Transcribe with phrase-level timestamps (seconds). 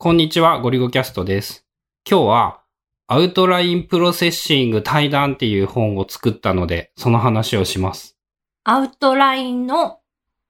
[0.00, 1.66] こんにちは、ゴリゴキャストです。
[2.08, 2.60] 今日は、
[3.08, 8.16] アウトラインプロセッシング対談っていう本を作ったので、その話をします。
[8.62, 9.98] アウトラインの、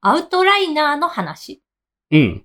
[0.02, 1.62] アウトライナーの話？
[2.10, 2.44] うん。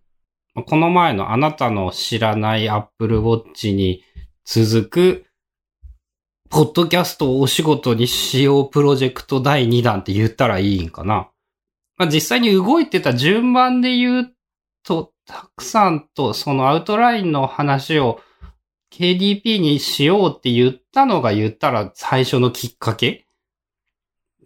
[0.66, 4.02] この前のあなたの知らない Apple Watch に
[4.46, 5.26] 続く、
[6.50, 11.30] ポッドキャストをお仕事にしようプロジェクト第2弾って言ったらいいんかな。
[11.98, 14.34] まあ、実際に動いてた順番で言う
[14.86, 18.20] と、たくさんとそのアウトラインの話を
[18.92, 23.26] KDP にしようって言ったのが言ったら最初のきっかけ？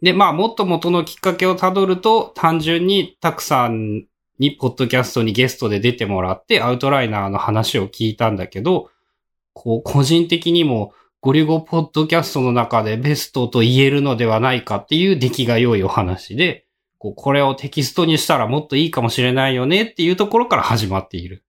[0.02, 4.06] で、まあ、もっと元のきっかけをたどると、単純にたくさん
[4.38, 8.92] にポッドキャストにゲストで出てもらって、アウトライナーの話を聞いたんだけど、
[9.54, 16.67] こう、個人的にも、ゴリゴポッドキャストの中でベストと言えるのではないかっていう出来が良いお話で、
[16.98, 21.44] こうこれをテキストにしたらもっといいかもしれないよねっていうところから始まっている。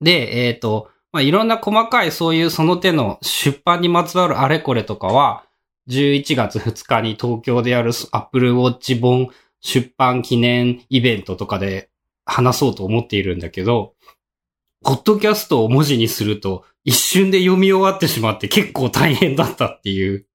[0.00, 5.44] で、えっ、と、まあ、いろんな細かいそういうその手の出版にまつわるあれこれとかは、
[5.88, 9.28] 11月2日に東京でやる Apple Watch 本
[9.60, 11.90] 出版記念イベントとかで
[12.24, 13.94] 話そうと思っているんだけど、
[14.84, 20.26] ポッドキャストを文字にすると一瞬で読み終わってしまって結構大変だったっていう。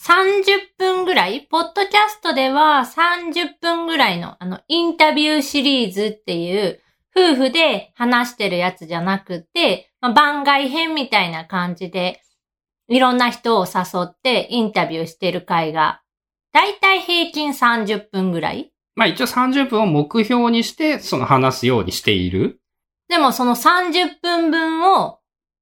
[0.00, 6.80] 30分ぐらいポッドキャストでは30分ぐらいの、あの、インタビューシリーズっていう、
[7.16, 12.20] 夫婦で話してるやつじゃなくて、まあ、番外編みたいな感じで、
[12.88, 16.02] いろんな人を誘ってインタビューしてる回が、
[16.52, 22.60] だいたい平均30分ぐらいまあ一応30分を目標にして、その話すようにしている。
[23.08, 25.18] でもその30分分を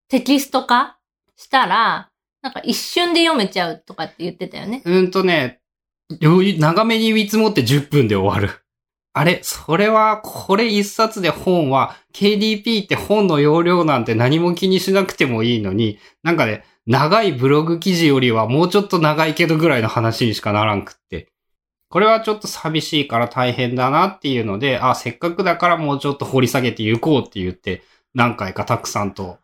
[0.09, 0.99] テキスト化
[1.37, 2.12] したら、
[2.43, 4.83] なんか一瞬で読めちゃうとかって言ってたよね。
[4.85, 5.61] うんとね、
[6.21, 8.59] 長めに見積もって10分で終わる。
[9.15, 21.31] あれ、それは、これ一冊で本は、KDP って本の容量なんて何も気にしなくてもいいのに、なんかね、長いブログ記事よりはもうちょっと長いけどぐらいの話にしかならんくって。
[21.91, 27.83] これはちょっと寂しいから大変だなっていうので、あ、せっかくだからもうちょっと掘り下げていこうって言って、
[28.15, 29.39] 何回かたくさんと、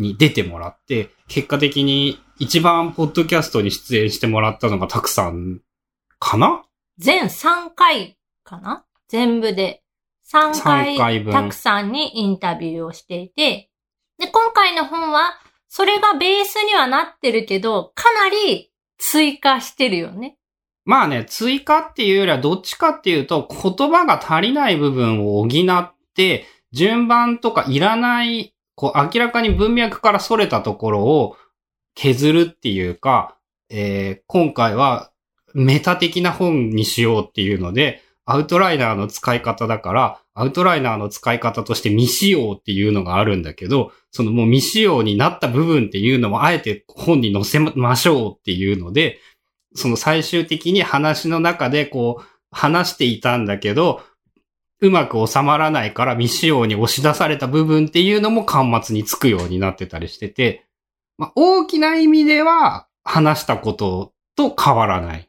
[0.00, 5.60] に出てもらって、結果的に一番ポッドキャストに出演してもらったのがたくさん
[6.18, 6.64] かな？
[6.98, 8.84] 全3回かな？
[9.08, 9.82] 全部で。
[10.32, 11.32] 3回3回分。
[11.32, 13.70] たくさんにインタビューをしていて、
[14.18, 15.32] で、今回の本は、
[15.68, 20.36] それがベースにはなってるけど、かなり追加してるよね。
[20.84, 31.36] まあね、追加っていうよりはどっちかっていうと言葉が足りない部分を補って、順番とかいらない、こう明らかに文脈から逸れたところを
[31.94, 33.36] 削るっていうか、
[33.68, 35.10] えー今回は
[35.52, 49.18] メタ的な本にしようっていうので、アウトライナーの使い方だから、アウトライナーの使い方として未使用っていうのがあるんだけど、そのもう未使用になった部分っていうのもあえて本に載せましょうっていうので、
[49.74, 54.00] その最終的に話の中でこう話していたんだけど、
[54.82, 60.66] うまく収まらないから未使用に押し出された部分っていうのも端末につくようになってたりしてて、
[61.18, 65.28] まあ、大きな意味では話したことと変わらない。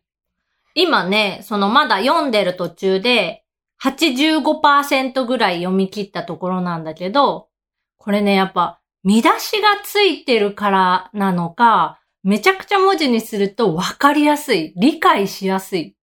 [0.74, 3.44] 今ね、そのまだ読んでる途中で、
[3.84, 7.50] 85%ぐらい読み切ったところなんだけど、
[7.98, 15.96] これね、やっぱ、見出しがついてるからなのか、めちゃくちゃ文字にすると分かりやすい、理解しやすい。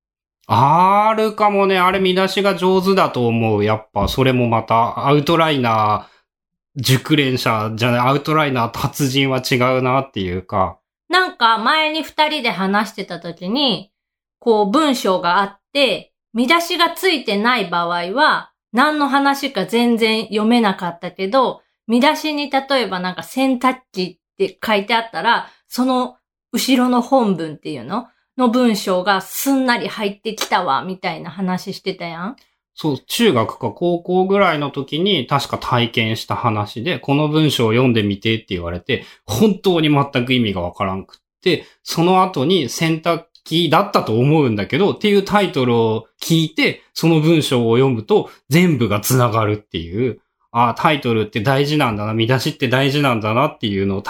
[0.51, 3.65] あるかもね、あれ見出しが上手だと思う。
[3.65, 10.79] やっぱ、それもまた、アウトライナー、熟練者じゃない、アウトライナー達人は違うなっていうか。
[11.11, 13.93] なんか前に二人で話してた時に、
[14.39, 26.17] こう文章があって、見出しがついてない場合は、何の話か全然読めなかったけど、見出しに例えばなんか洗濯機って書いてあったら、その
[26.53, 28.07] 後ろの本文っていうの
[28.39, 32.37] の文章がすんなり入ってきたわ、みたいな話してたやん。
[32.75, 50.21] そう、中学か高校ぐらいの時に確か体験した話で、この文章を読んでみてって言われて、本当に全く意味がわからんくって、その後に洗濯機だったと思うんだけど、っていうタイトルを聞いて、その文章を読むと全部が繋がるっていう、
[50.53, 54.05] ああ、タイトルって大事なんだな、見出しって大事なんだなっていうのを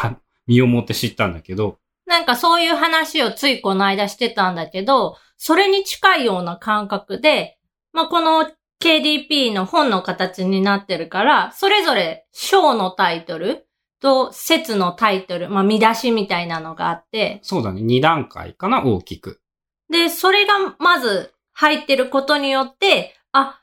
[0.47, 1.79] 身をもって知ったんだけど、
[2.19, 7.59] なんかそういう話をついこの間してたんだけど、それに近いような感覚で、
[7.93, 8.51] まあ、この
[8.83, 13.69] KDP の本の形になってるから、それぞれ章のタイトル
[14.01, 19.41] と説のタイトル、まあ、見出しみたいなのがあって、そうだね、2段階かな、大きく。
[19.89, 23.61] で、それがまず入ってることによって、あ、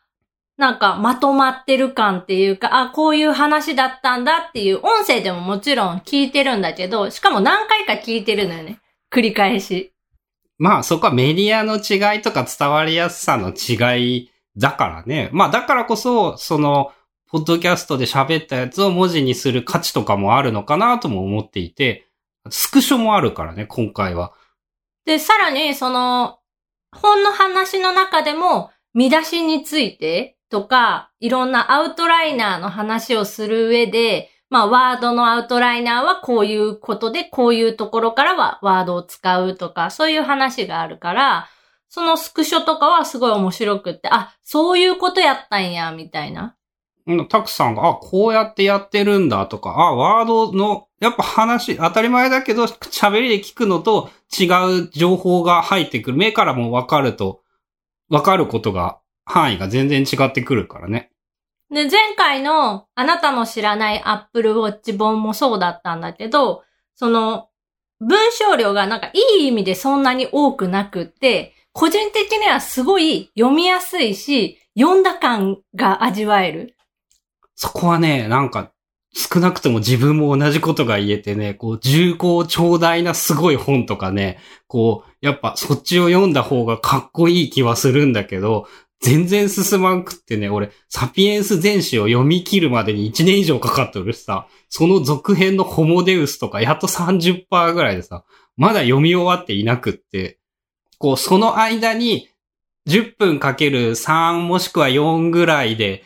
[0.58, 8.80] なんかまとまってる感っていうか、あ、こういう話だったんだっていう音声でももちろん聞いてるんだけど、しかも何回か聞いてるのよね。
[9.12, 9.94] 繰り返し。
[10.58, 15.30] まあそこはメディアの違いとか伝わりやすさの違いだからね。
[15.34, 16.94] まあだからこそ、その、
[17.28, 22.08] ポッドキャストで喋ったやつを文字にする価値とかもあるのかなとも思っていて、
[22.50, 24.32] スクショもあるからね、今回は。
[25.06, 26.40] で、さらに、その、
[26.94, 41.50] 本の話の中でも、見出しについてとか、いろんなアウトライナーの話をする上で、まあ、ワードのアウトライナーはこういうことで、こういうところからはワードを使うとか、そういう話があるから、
[41.90, 46.56] そのスクショとかはすごい面白くって、あ、そういうことやったんや、みたいな。
[47.28, 54.46] たくさんが、あ、こうやってやってるんだとか、あ、ワードの、やっぱ話、当たり前だけど、喋りで聞くのと違
[54.86, 56.18] う情報が入ってくる。
[56.18, 57.42] 目からもわかると、
[58.08, 61.12] わかることが、範囲が全然違ってくるからね。
[61.70, 66.64] で、前回のあなたの知らない Apple Watch 本もそうだったんだけど、
[66.96, 67.50] その、
[68.00, 76.76] 文章量がなんかいい意味でそんなに多くなくって、個人的にはすごい読みやすいし、読んだ感が味わえる。
[77.56, 78.72] そこはね、なんか、
[79.14, 88.68] 少なくとも自分も同じことが言えてね、こう、重厚長大なすごい本とかね、こう、やっぱそっちを読んだ方がかっこいい気はするんだけど、
[89.06, 98.26] 全然進まんくってね、俺、サピエンス全史を読み切るまでに1年以上かかってるしさ、その続編のホモデウスとかやっと30%ぐらいでさ、
[98.58, 100.40] まだ読み終わっていなくって、
[100.98, 102.30] こう、その間に
[102.88, 106.04] 10分かける3もしくは4ぐらいで、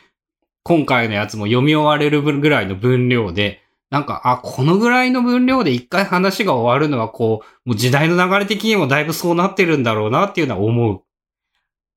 [0.63, 11.03] 今回のやつも読み終われるぐらいの分量で、なんか、あ、このぐらいの分量で一回話が終わるのはこう、もう時代の流れ的にもだいぶそうなってるんだろうなっていうのは思う。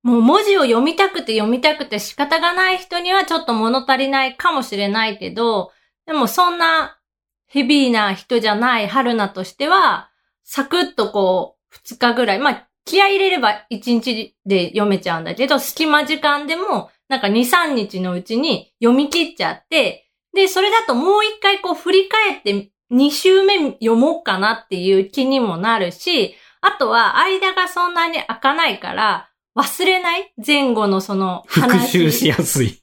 [0.02, 5.72] もう文字を読みたくて読みたくて仕方がない人にはちょっと物足りないかもしれないけど、
[6.06, 6.98] でもそんな
[7.46, 10.10] ヘビーな人じゃない春菜としては、
[10.42, 30.32] サクッとこう、二日ぐらい、まあ、気合入れれば一日で読めちゃうんだけど、隙間時間でも、なんか二、三日のうちに読み切っちゃって、で、それだともう一回こう振り返って二週目読もうかなっていう気にもなるし、あとは間がそんなに開かないから、忘れない？
[30.44, 31.78] 前後のその話。
[31.78, 32.82] 復習しやすい。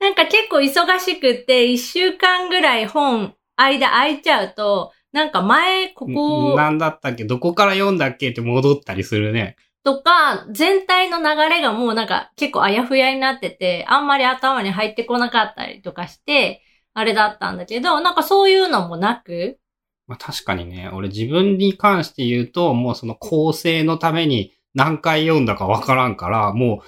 [0.00, 6.54] なんか結構忙しくって一週間ぐらい本間空いちゃうと、なんか前ここ。
[6.56, 7.24] なんだったっけ？
[7.24, 8.30] どこから読んだっけ？
[8.30, 9.56] って戻ったりするね。
[9.82, 16.62] とか、全体の流れがもうなんか結構あやふやになってて、あんまり頭に入ってこなかったりとかして、
[16.94, 19.58] あれだったんだけど、なんかそういうのもなく。
[20.06, 26.82] まあ確かにね、俺自分に関して言うと、もうその構成のために何回読んだかわからんから、も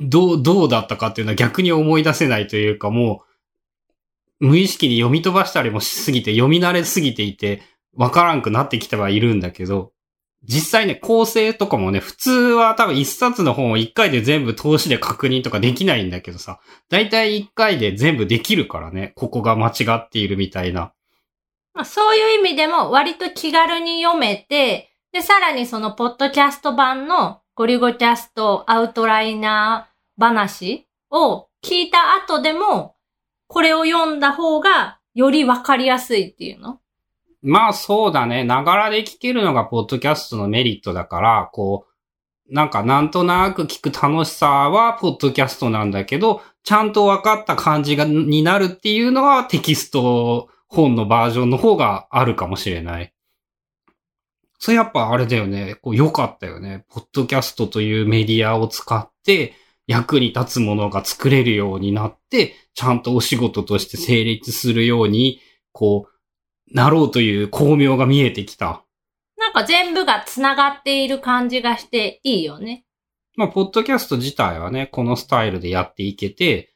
[0.00, 3.22] う、どう、どうだったかっていうのは逆に思い出せないというか、も
[4.40, 7.62] う、無意識に読み飛ばしたりもしすぎて、読み慣れすぎていて、
[7.94, 9.92] わからんくなってきてはいるんだけど、
[10.42, 20.92] 実際ね、構成とかもね、普通は多分一冊の本を一回で全部通しで確認とかできないんだけどさ、だいたい一回で全部できるからね、ここが間違っているみたいな。
[21.84, 32.94] そういう意味でも割と気軽に読めて、で、さらにそのポッドキャスト版のゴリゴキャストアウトライナー話を聞いた後でも、
[33.48, 36.80] これを読んだ方がよりわかりやすいっていうの？
[37.42, 38.44] まあそうだね。
[38.44, 41.86] ながらで聞けるのがポッドキャストのメリットだから、こ
[42.48, 53.12] う、なんかなんとなく聞く楽しさはポッドキャストなんだけど、ちゃんと分かった感じが、になるっていうのはテキスト本のバージョンの方があるかもしれない。
[54.60, 55.76] それやっぱあれだよね。
[55.82, 56.84] こう良かったよね。
[56.90, 59.54] ポッドキャストというメディアを使って
[59.86, 65.40] 役に立つものが作れるようになって、ちゃんとお仕事として成立するように、
[65.72, 68.84] こう、なろうという巧妙が見えてきた。
[69.38, 72.84] なんか全部が繋がっている感じがしていいよね。
[73.36, 76.74] まあ、ポッドキャスト自体はね、このスタイルでやっていけて、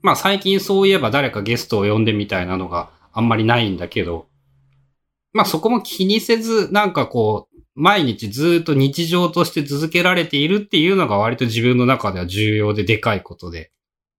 [0.00, 4.28] まあ最近そういえば誰かゲストを呼んでみたいなのがあんまりないんだけど、
[5.32, 13.72] まあそこも気にせず、なんかこう、毎日ずっと日常として続けられているっていうのが割と自分の中では重要ででかいことで。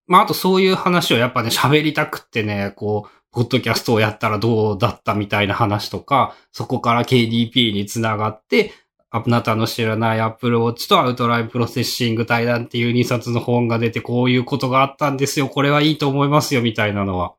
[0.07, 8.73] まああとそういう話をやっぱね喋りたくってね、こう、ポッドキャストをやったらどうだったみたいな話とか、そこから KDP につながって、
[9.15, 15.47] あなたの知らない Apple Watch とアウトラインプロセッシング対談っていう2冊の本が出てこういうことがあったんですよ。
[15.49, 17.35] これはいいと思いますよみたいなのは。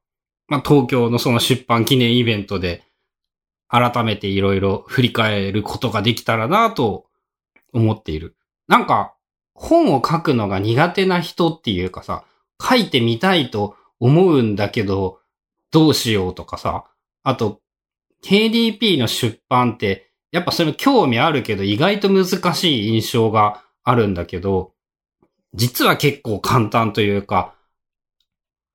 [0.47, 2.85] まあ東京のその出版記念イベントで
[3.75, 7.07] 改めていろいろ振り返ることができたらなと
[7.73, 8.37] 思っている。
[8.69, 9.17] なんか、
[9.53, 12.25] 本を書くのが苦手な人っていうかさ、
[12.63, 15.19] 書いてみたいと思うんだけど、
[15.73, 16.85] どうしようとかさ、
[17.25, 17.61] あと、
[18.25, 24.73] KDP の出版って、やっぱそれも興味あるけど、意外と難しい印象があるんだけど、
[25.53, 27.55] 実は結構簡単というか、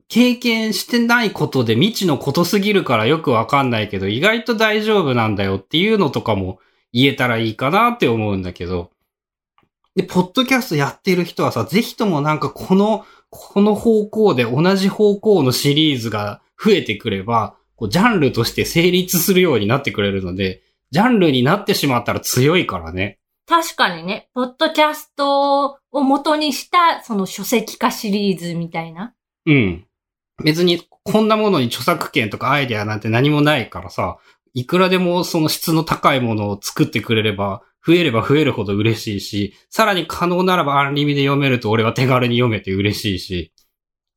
[0.09, 6.59] 経験してないことで未知のことすぎるからよくわかんないけど、意外と大丈夫なんだよっていうのとかも
[6.91, 8.91] 言えたらいいかなって思うんだけど、
[9.95, 23.19] で、ポッドキャストやってる人はさ、ぜひともなんかこの、この方向で同じ方向のシリーズが増えてくれば、こうジャンルとして成立するようになってくれるので、ジャンルになってしまったら強いからね。
[23.47, 29.13] 確かにね、ポッドキャストを元にした、その書籍化シリーズみたいな。
[29.45, 29.85] うん。
[30.43, 34.17] 別にこんなものに著作権とかアイデアなんて何もないからさ、
[34.53, 43.53] いくらでもその質の高いものを作ってくれれば、増えれば増えるほど嬉しいし、さらに可能ならばアンリミで読めると俺は手軽に読めて嬉しいし、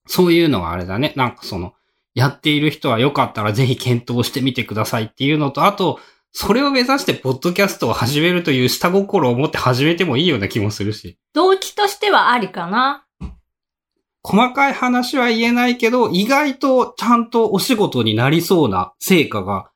[0.07, 1.13] そういうのはあれだね。
[1.17, 1.75] なんかその、
[2.15, 6.01] やっている人はよかったらぜひ検討してみてくださいっていうのと、あと、
[6.33, 11.19] それを目指してポッドキャストを始めるという下心を持って始めてもいいような気もするし。
[11.35, 13.05] 動機としてはありかな。
[14.25, 19.71] 細かい話は言えないけど、意外とちゃんとお仕事になりそうな成果が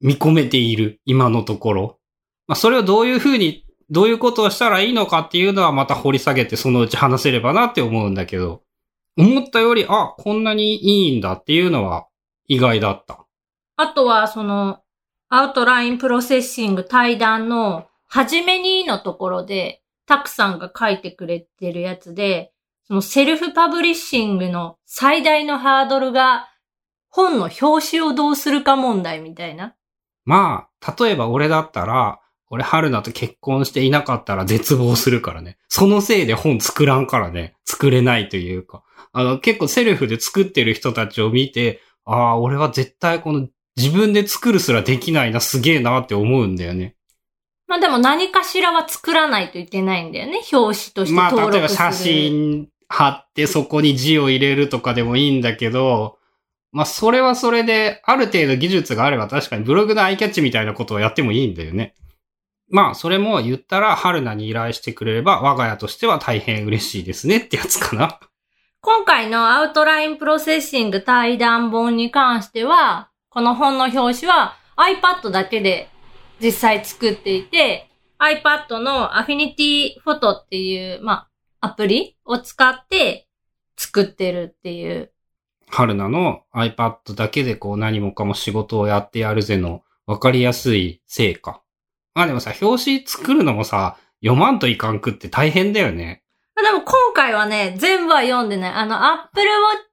[0.00, 1.98] 見込めている、今のところ。
[2.46, 8.62] まあ、それをどういうふうに、どういうことをしたらいいのかっていうのはまた掘り下げてそのうち話せればなって思うんだけど、
[9.18, 12.06] 思ったより、あ、こんなにいいんだっていうのは
[12.46, 13.26] 意外だった。
[13.76, 14.80] あとは、その、
[15.28, 22.52] アウトラインプロセッシング対談の、はじめにのところで、 Tak さんが書いてくれてるやつで、
[22.90, 26.48] そのセルフパブリッシングの最大のハードルが、
[27.08, 29.76] 本の表紙をどうするか問題みたいな。
[30.24, 32.18] まあ、例えば俺だったら、
[32.48, 35.56] 俺春菜と結婚していなかったら絶望するからね。
[35.68, 37.54] そのせいで本作らんからね。
[37.64, 38.82] 作れないというか。
[39.12, 46.96] あの、結構セルフで作ってる人たちを見て、ああ、俺は絶対この自分で作るすらできないな、すげえなって思うんだよね。
[47.68, 50.40] まあでも何かしらは作らないといけないんだよね。
[50.52, 51.78] 表紙としてまあ、登録する。
[51.78, 56.18] 例えば写真貼ってそこに字を入れるとかでもいいんだけど、
[56.72, 61.94] まあ、それはそれで、ある程度技術があれば確かにブログのアイキャッチみたいなことをやってもいいんだよね。
[62.68, 68.20] まあ、それも言ったら、春菜に依頼してくれれば、我が家としては大変嬉しいですねってやつかな。
[68.80, 75.88] 今回のアウトラインプロセッシング対談本に関しては、この本の表紙は iPad だけで
[76.42, 81.29] 実際作っていて、iPad の Affinity Photo っていう、まあ、
[81.60, 83.28] アプリを使って
[83.76, 85.12] 作ってるっていう。
[85.68, 91.62] 春菜の iPad だけでこう何もかも仕事をやってやるぜの分かりやすい成果。
[92.14, 96.22] まあでもさ、表紙作るのもさ、読まんといかんくって大変だよね。
[96.56, 98.72] まあでも今回はね、全部は読んでない。
[98.72, 99.46] あの、Apple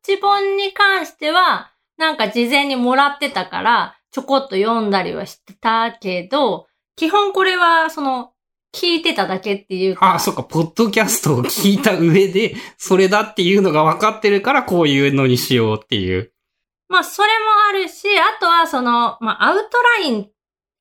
[0.06, 8.32] Watch 本に関しては、なんか事前にもらってたから、ちょこっと読んだりはしてたけど、基本これは、その、
[8.74, 10.06] 聞いてただけっていうか。
[10.06, 16.32] ああ、そっか、ポッドキャストを聞いた上で、それだっていうのが分かってるから、こういうのにしようっていう。
[16.90, 17.36] まあ、それも
[17.70, 20.30] あるし、あとはその、まあ、アウトライン、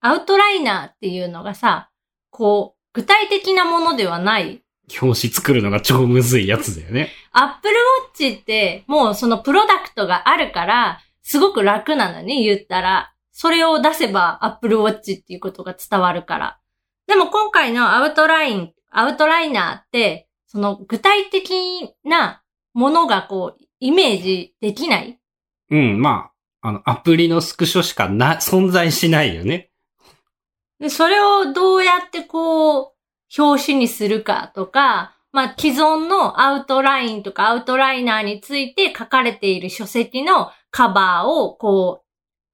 [0.00, 1.90] アウトライナーっていうのがさ、
[2.31, 4.62] こう、具体的なものではない。
[5.00, 7.11] 表紙作るのが超むずいやつだよね。
[7.33, 13.12] アップルウォッチって、もうそのプロダクトがあるから、すごく楽なのね、言ったら。
[13.33, 16.59] それを出せばアップルウォッチっていうことが伝わるから。
[17.07, 25.19] でも今回のアウトライン、アウトライナーって、その具体的なものがこう、イメージできない？
[25.71, 26.31] うん、ま
[26.63, 29.71] あ、あの、アプリのスクショしかな、存在しないよね。
[30.81, 32.93] で、それをどうやってこう、
[33.39, 42.03] 表紙にするかとか、まあ、既存のアウトラインとかアウトライナーについて書かれている書籍のカバーをこ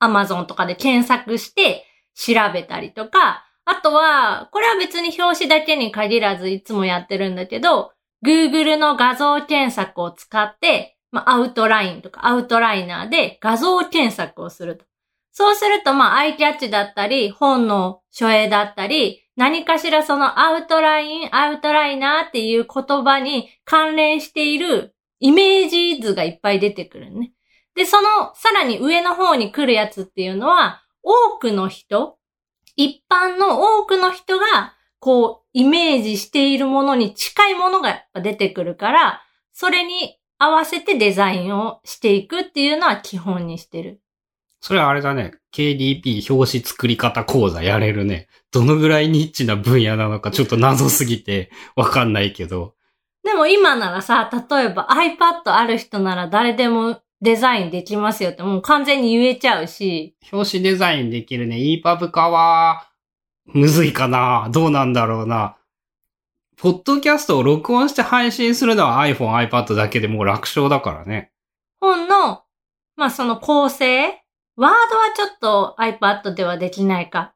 [0.00, 7.92] う、Amazon とかで検索して調べたりとか、あとは、これは別に表紙だけに限らずいつもやってるんだけど、
[8.24, 14.84] Google の画像検索を使って、まあ、アウトラインとかアウトライナーで画像検索をすると。
[15.32, 27.32] そうすると、まあ、アイキャッチだったり、本の書影だったり、何かしらそのアウトライン、アウトライナーっていう言葉に関連しているイメージ図がいっぱい出てくるね。
[27.74, 32.18] で、その、さらに上の方に来るやつっていうのは、多くの人、
[32.76, 44.00] 一般の多くの人が、こう、イメージしているものに近いものが出てくるから、それに合わせてデザインをしていくっていうのは基本にしてる。
[44.60, 45.34] それはあれだね。
[45.52, 48.28] KDP 表紙作り方講座やれるね。
[48.52, 52.74] どのぐらいニッチな分野なのかちょっと謎すぎてわかんないけど。
[53.24, 61.56] でも今ならさ、例えば iPad ある人なら誰でもデザインできますよってもう完全に言えちゃうし、表紙デザインできるね。
[61.56, 62.88] EPUB 化は、
[63.46, 65.56] むずいかなどうなんだろうな。
[66.56, 71.30] ポッドキャストを録音して配信するのは iPhone、iPad だけでもう楽勝だからね。
[71.80, 72.42] 本の、
[72.96, 74.18] まあその構成、ワー
[74.56, 74.74] ドは
[75.16, 77.34] ちょっと iPad ではできないか。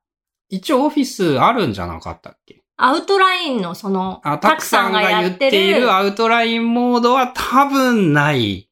[0.49, 2.63] 一応オフィスあるんじゃなかったっけ？
[2.77, 8.66] アウトラインのその、あ、 Tak さんが言っているアウトラインモードは多分ない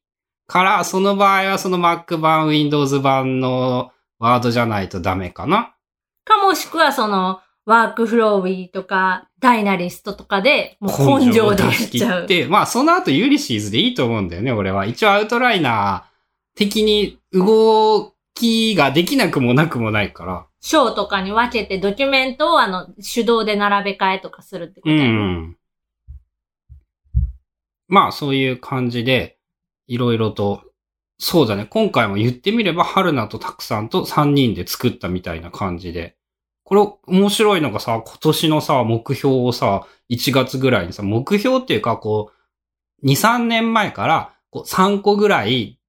[0.47, 5.75] から、その場合はその Mac 版、Windows 版のワードじゃないとダメかな。
[6.23, 12.27] かもしくはその、 WorkFlowy とか、 Dynalist とかで、もう根性でやっちゃう。
[12.27, 14.85] て、まあその後 Ulysses でいいと思うんだよね、俺は。
[14.85, 20.45] 一応アウトライナー的に動きができなくもなくもないから。
[20.61, 25.57] 章とかに分けてドキュメントをあの、手動で並べ替えとかするってことねん。
[27.87, 29.34] まあそういう感じで、
[29.87, 30.63] いろいろと、
[31.17, 36.15] そうだね、今回も言ってみれば、春菜とたくさんと3人で作ったみたいな感じで。
[36.63, 42.31] これ面白いのがさ、今年のさ、目標をさ、1月ぐらいにさ、目標っていうかこ
[43.01, 45.79] う、2、3年前から、こう3個ぐらい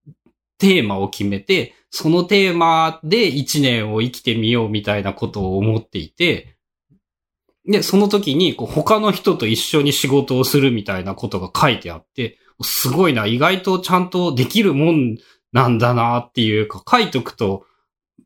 [0.59, 6.57] テーマを決めて、そのテーマで1年を生きてみようみたいなことを思っていて、
[7.67, 15.17] で、その時に、こう、他の人と一緒に仕事をするみたいなことが書いてあって、すごいな、意外とちゃんとできるもん
[15.53, 17.67] なんだなっていうか、書いとくと、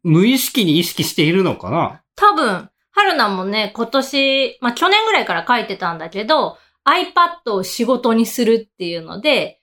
[0.02, 2.02] 無意識に意識しているのかな？
[2.16, 6.56] 多分、春菜もね、今年、まあ、去年ぐらいから書いてたんだけど、
[6.86, 9.60] iPad を仕事にするっていうので、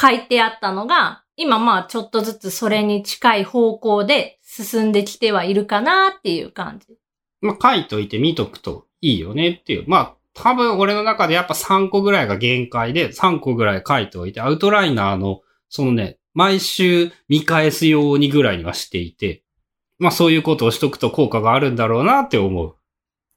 [0.00, 6.98] 書いてあったのが、今まあちょっとずつそれに近い方向で進んできてはいるかなっていう感じ。
[7.40, 9.84] まあ、書いといて見とくといいよねっていう。
[9.86, 19.42] まあ、多分俺の中でやっぱ3個ぐらいが限界で、3個ぐらい書いておいて、アウトライナーの、そのね、毎週見返すようにぐらいにはしていて、
[19.98, 22.76] まあそういうことをしとくと効果があるんだろうなって思う。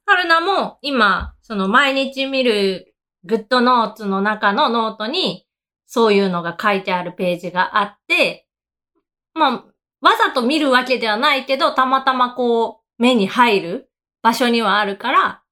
[0.06, 5.46] 春菜も今、その毎日見るGoodNotes の中のノートに、
[5.86, 8.46] そういうのが書いてあるページがあって、
[9.34, 9.64] まあ、
[10.00, 13.90] わざと見るわけではないけど、たまたまこう、目に入る
[14.22, 15.43] 場所にはあるから、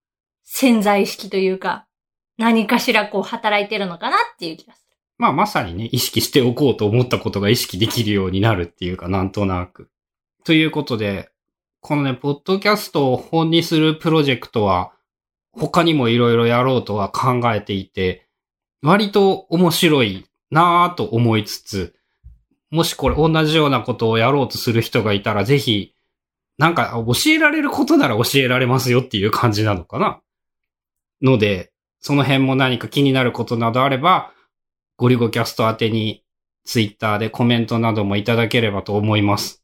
[0.44, 1.86] 潜在意識というか、
[2.38, 4.96] 何かしらこう働いてるのかなっていう気がする。
[5.18, 9.90] まあまさにね、意識しておこうと思ったことが意識できるようになるっていうか、なんとなく。
[10.44, 11.30] ということで、
[11.80, 14.92] このね、ポッドキャストを本にするプロジェクトは、
[15.52, 18.26] 他にもいろいろやろうとは考えていて、
[18.82, 21.94] 割と面白いなぁと思いつつ、
[22.70, 25.94] もしこれ同じようなことをやろうとする人がいたら、ぜひ、
[26.58, 30.20] なんか教えられることなら教えられますよっていう感じなのかな。
[31.22, 34.32] ので、その辺も何か気になることなどあれば、
[34.96, 36.24] ゴリゴキャスト宛てに
[36.64, 39.62] ツイッターでコメントなどもいただければと思います。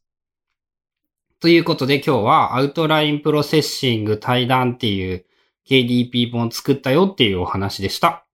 [1.39, 5.25] ということで今日はアウトラインプロセッシング対談っていう
[5.69, 8.25] KDP 本作ったよっていうお話でした。